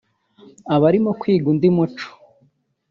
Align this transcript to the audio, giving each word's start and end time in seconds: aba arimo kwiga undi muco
aba 0.73 0.85
arimo 0.89 1.11
kwiga 1.19 1.45
undi 1.51 1.67
muco 1.75 2.07